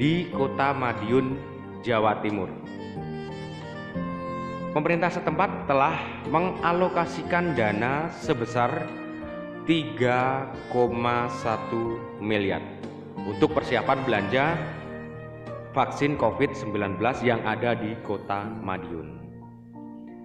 [0.00, 1.36] di Kota Madiun,
[1.84, 2.48] Jawa Timur.
[4.70, 5.98] Pemerintah setempat telah
[6.30, 8.86] mengalokasikan dana sebesar
[9.66, 10.54] 3,1
[12.22, 12.62] miliar
[13.26, 14.54] untuk persiapan belanja
[15.74, 19.18] vaksin COVID-19 yang ada di Kota Madiun.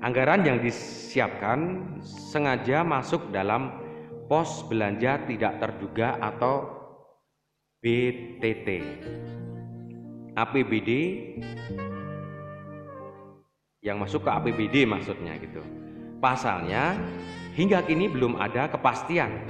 [0.06, 3.82] Anggaran yang disiapkan sengaja masuk dalam
[4.30, 6.70] pos belanja tidak terduga atau
[7.82, 8.70] BTT.
[10.38, 10.92] APBD
[13.86, 15.62] yang masuk ke APBD maksudnya gitu.
[16.18, 16.98] Pasalnya
[17.54, 19.46] hingga kini belum ada kepastian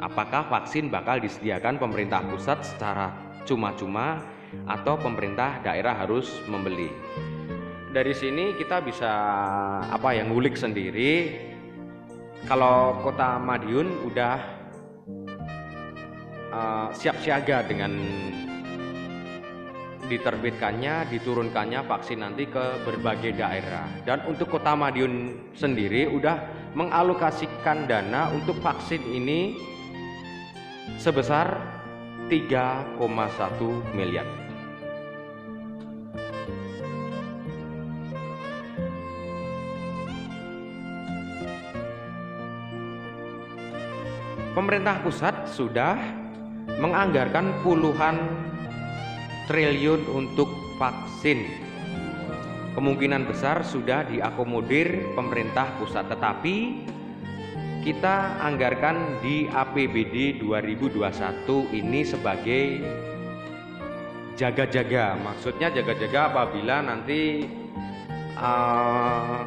[0.00, 3.12] apakah vaksin bakal disediakan pemerintah pusat secara
[3.44, 4.24] cuma-cuma
[4.64, 6.88] atau pemerintah daerah harus membeli.
[7.92, 9.12] Dari sini kita bisa
[9.86, 11.30] apa yang ngulik sendiri
[12.48, 14.36] kalau kota Madiun udah
[16.50, 17.94] uh, siap siaga dengan
[20.06, 23.88] diterbitkannya, diturunkannya vaksin nanti ke berbagai daerah.
[24.04, 29.56] Dan untuk kota Madiun sendiri udah mengalokasikan dana untuk vaksin ini
[30.98, 31.60] sebesar
[32.28, 32.96] 3,1
[33.94, 34.44] miliar.
[44.54, 45.98] pemerintah pusat sudah
[46.78, 48.16] menganggarkan puluhan
[49.46, 50.48] triliun untuk
[50.80, 51.46] vaksin.
[52.74, 56.86] Kemungkinan besar sudah diakomodir pemerintah pusat, tetapi
[57.86, 62.64] kita anggarkan di APBD 2021 ini sebagai
[64.34, 65.14] jaga-jaga.
[65.22, 67.46] Maksudnya jaga-jaga apabila nanti
[68.34, 69.46] uh,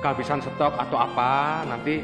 [0.00, 2.00] kehabisan stok atau apa nanti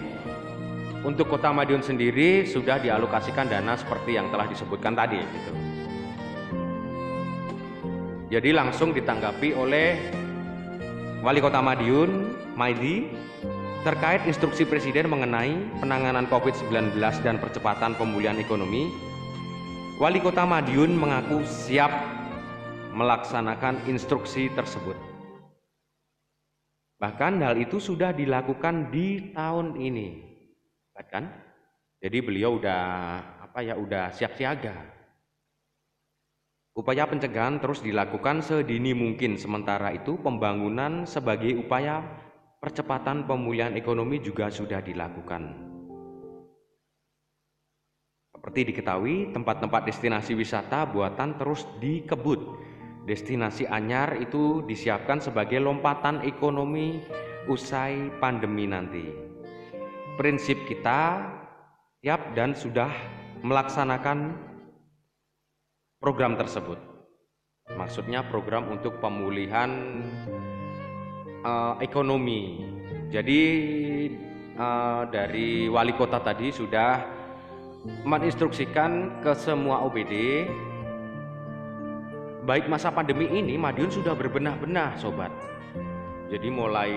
[1.05, 5.74] untuk Kota Madiun sendiri sudah dialokasikan dana seperti yang telah disebutkan tadi gitu.
[8.35, 9.95] Jadi langsung ditanggapi oleh
[11.23, 13.07] Wali Kota Madiun, Maidi,
[13.87, 18.91] terkait instruksi Presiden mengenai penanganan COVID-19 dan percepatan pemulihan ekonomi,
[20.03, 21.95] Wali Kota Madiun mengaku siap
[22.91, 24.99] melaksanakan instruksi tersebut.
[26.99, 30.09] Bahkan hal itu sudah dilakukan di tahun ini.
[31.07, 31.31] Kan?
[32.03, 32.83] Jadi beliau udah
[33.47, 34.94] apa ya udah siap siaga.
[36.75, 42.03] Upaya pencegahan terus dilakukan sedini mungkin sementara itu pembangunan sebagai upaya
[42.59, 45.55] percepatan pemulihan ekonomi juga sudah dilakukan.
[48.35, 52.43] Seperti diketahui, tempat-tempat destinasi wisata buatan terus dikebut.
[53.07, 56.99] Destinasi anyar itu disiapkan sebagai lompatan ekonomi
[57.47, 59.07] usai pandemi nanti.
[60.19, 61.23] Prinsip kita
[62.03, 62.91] siap dan sudah
[63.47, 64.35] melaksanakan
[66.05, 66.77] program tersebut.
[67.73, 70.05] Maksudnya program untuk pemulihan
[71.41, 72.61] uh, ekonomi.
[73.09, 73.41] Jadi
[74.61, 77.01] uh, dari wali kota tadi sudah
[78.05, 80.45] menginstruksikan ke semua OBD
[82.45, 85.33] baik masa pandemi ini Madiun sudah berbenah-benah sobat.
[86.29, 86.93] Jadi mulai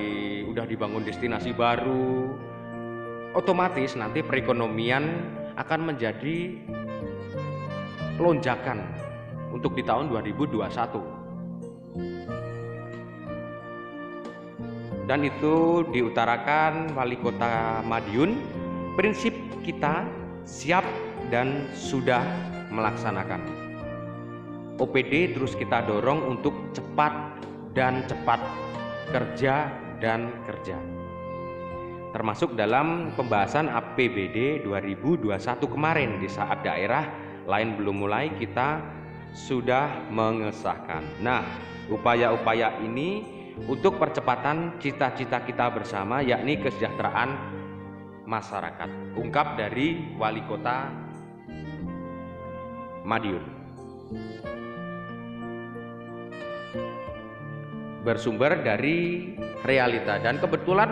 [0.52, 2.36] udah dibangun destinasi baru,
[3.32, 6.60] otomatis nanti perekonomian akan menjadi
[8.18, 8.82] lonjakan
[9.54, 11.18] untuk di tahun 2021.
[15.08, 18.36] dan itu diutarakan Wali Kota Madiun.
[19.00, 20.04] Prinsip kita
[20.44, 20.84] siap
[21.32, 22.22] dan sudah
[22.70, 23.40] melaksanakan.
[24.78, 27.40] OPD terus kita dorong untuk cepat
[27.74, 28.38] dan cepat
[29.10, 29.72] kerja
[30.04, 30.78] dan kerja.
[32.12, 35.34] Termasuk dalam pembahasan APBD 2021
[35.66, 37.06] kemarin di saat daerah
[37.48, 38.84] lain belum mulai kita
[39.32, 41.24] sudah mengesahkan.
[41.24, 41.48] Nah,
[41.88, 43.24] upaya-upaya ini
[43.66, 47.30] untuk percepatan cita-cita kita bersama yakni kesejahteraan
[48.28, 49.18] masyarakat.
[49.18, 50.92] Ungkap dari Wali Kota
[53.08, 53.56] Madiun.
[58.04, 59.32] Bersumber dari
[59.64, 60.90] realita dan kebetulan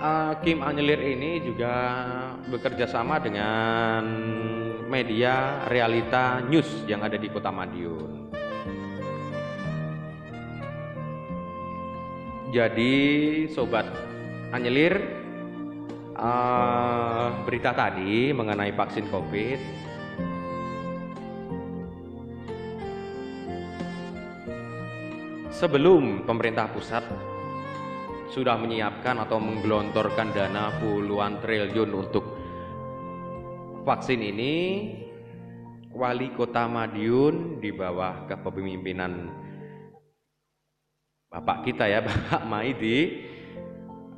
[0.00, 1.72] uh, Kim Anyelir ini juga
[2.48, 4.04] bekerja sama dengan
[4.88, 8.32] media Realita News yang ada di Kota Madiun.
[12.48, 12.96] Jadi
[13.52, 13.84] sobat
[14.56, 14.96] Anyelir
[16.16, 19.60] uh, berita tadi mengenai vaksin COVID
[25.52, 27.04] sebelum pemerintah pusat
[28.32, 32.37] sudah menyiapkan atau menggelontorkan dana puluhan triliun untuk
[33.88, 34.54] vaksin ini
[35.96, 39.32] wali kota Madiun di bawah kepemimpinan
[41.28, 43.20] Bapak kita ya, Bapak Maidi,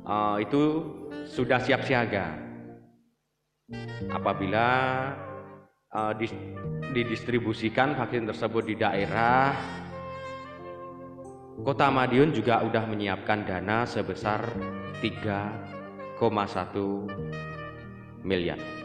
[0.07, 0.87] uh, itu
[1.27, 2.39] sudah siap siaga.
[4.07, 4.67] Apabila
[5.91, 6.31] uh, dis,
[6.95, 9.51] didistribusikan vaksin tersebut di daerah,
[11.61, 14.39] Kota Madiun juga sudah menyiapkan dana sebesar
[15.03, 16.15] 3,1
[18.23, 18.80] miliar.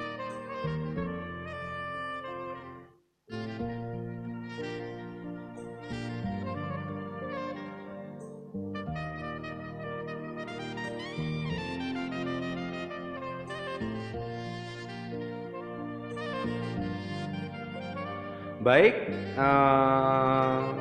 [18.67, 18.99] Baik,
[19.39, 20.75] uh,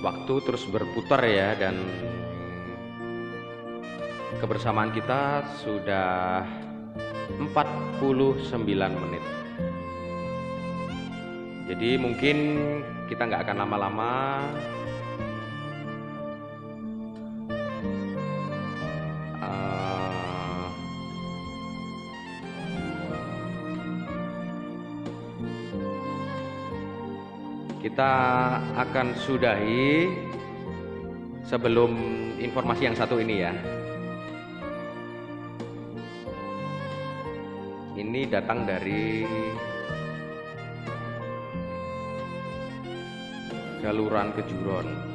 [0.00, 1.76] waktu terus berputar ya dan
[4.40, 6.40] kebersamaan kita sudah
[7.36, 8.00] 49
[8.96, 9.24] menit.
[11.68, 12.36] Jadi mungkin
[13.12, 14.40] kita nggak akan lama-lama
[28.00, 28.16] kita
[28.80, 30.08] akan sudahi
[31.44, 31.92] sebelum
[32.40, 33.52] informasi yang satu ini ya.
[38.00, 39.28] Ini datang dari
[43.84, 45.09] Galuran Kejuron.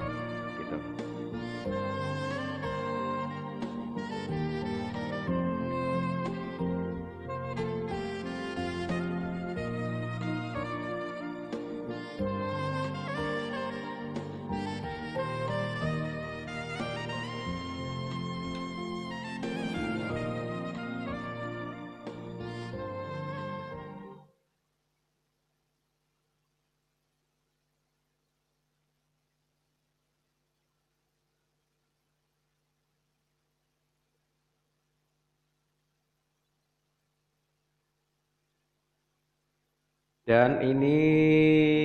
[40.25, 40.97] Dan ini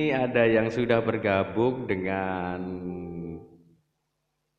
[0.09, 2.57] ada yang sudah bergabung dengan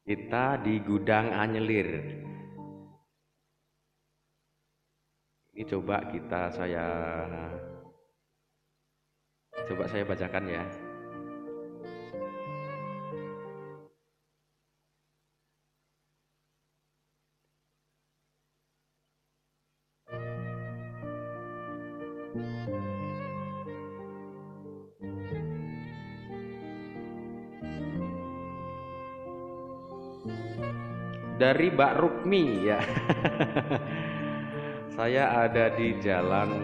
[0.06, 2.22] kita di gudang Anyelir.
[5.50, 6.86] Ini coba kita saya
[9.66, 10.62] coba saya bacakan ya.
[31.42, 32.78] Dari Mbak Rukmi ya.
[34.96, 36.54] saya ada di Jalan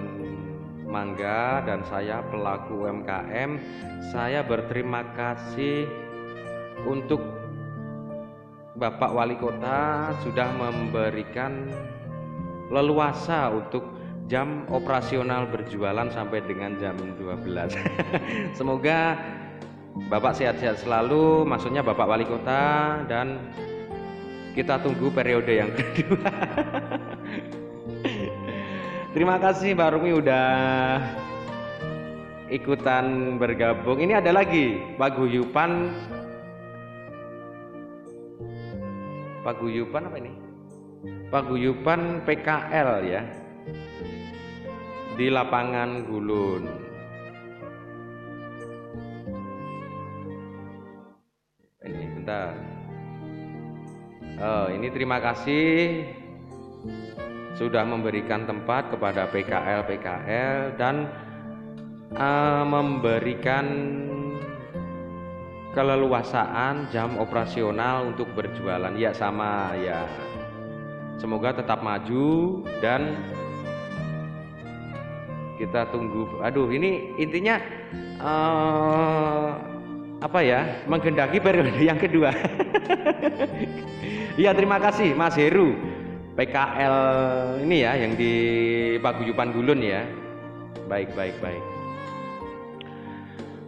[0.86, 3.58] Mangga dan saya pelaku UMKM.
[4.14, 5.82] Saya berterima kasih
[6.86, 7.18] untuk
[8.78, 11.74] Bapak Wali Kota sudah memberikan
[12.70, 13.82] leluasa untuk
[14.30, 17.74] jam operasional berjualan sampai dengan jam 12.
[18.62, 19.18] Semoga
[20.06, 23.42] Bapak sehat-sehat selalu, maksudnya Bapak Wali Kota dan
[24.58, 26.26] kita tunggu periode yang kedua.
[29.14, 30.50] Terima kasih Mbak Rumi udah
[32.50, 34.02] ikutan bergabung.
[34.02, 35.94] Ini ada lagi paguyupan
[39.46, 40.34] paguyupan apa ini?
[41.30, 43.22] Paguyupan PKL ya
[45.14, 46.66] di lapangan Gulun.
[54.38, 56.06] Oh, ini terima kasih
[57.58, 61.10] sudah memberikan tempat kepada PKL PKL dan
[62.14, 63.66] uh, memberikan
[65.74, 68.94] keleluasaan jam operasional untuk berjualan.
[68.94, 70.06] Ya sama ya.
[71.18, 73.18] Semoga tetap maju dan
[75.58, 76.30] kita tunggu.
[76.46, 77.58] Aduh ini intinya
[78.22, 79.77] uh,
[80.18, 82.34] apa ya menggendaki periode yang kedua
[84.38, 85.74] Iya terima kasih Mas Heru
[86.38, 86.96] PKL
[87.66, 88.32] ini ya yang di
[89.02, 90.06] Paguyupan Gulun ya.
[90.86, 91.64] Baik baik baik.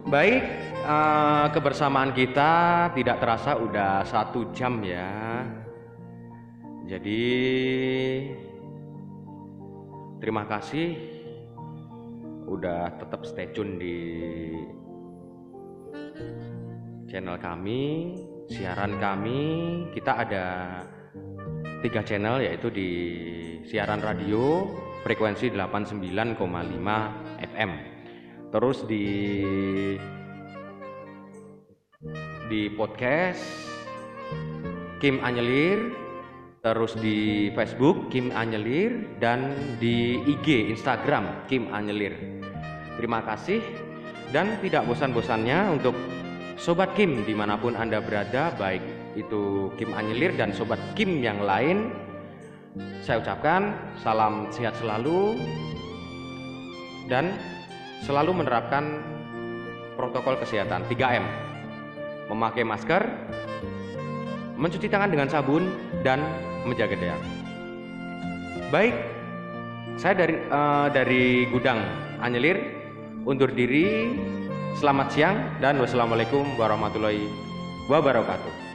[0.07, 0.43] Baik
[0.87, 5.43] uh, kebersamaan kita tidak terasa udah satu jam ya.
[6.87, 7.23] Jadi
[10.23, 10.95] terima kasih
[12.47, 13.95] udah tetap stay tune di
[17.07, 18.15] channel kami
[18.47, 19.39] siaran kami
[19.95, 20.45] kita ada
[21.81, 22.89] tiga channel yaitu di
[23.65, 24.67] siaran radio
[25.01, 26.37] frekuensi 89,5
[27.41, 27.71] FM
[28.51, 29.05] terus di
[32.51, 33.71] di podcast
[35.01, 35.97] Kim Anyelir.
[36.61, 39.17] Terus di Facebook Kim Anyelir.
[39.17, 42.13] Dan di IG Instagram Kim Anyelir.
[43.01, 43.65] Terima kasih.
[44.29, 45.97] Dan tidak bosan-bosannya untuk
[46.61, 51.41] Sobat Kim di mana pun Anda berada baik itu Kim Anyelir dan Sobat Kim yang
[51.41, 51.89] lain
[53.01, 55.41] saya ucapkan salam sehat selalu
[57.09, 57.33] dan
[58.05, 59.01] selalu menerapkan
[59.97, 60.85] protokol kesehatan.
[60.85, 61.25] 3M
[62.29, 63.09] memakai masker
[64.53, 65.65] mencuci tangan dengan sabun
[66.05, 66.21] dan
[66.69, 67.25] menjaga jarak
[68.69, 68.93] baik
[69.97, 71.81] saya dari uh, dari gudang
[72.21, 72.61] Anyelir
[73.25, 74.13] undur diri
[74.77, 77.27] Selamat siang dan wassalamualaikum warahmatullahi
[77.91, 78.70] wabarakatuh.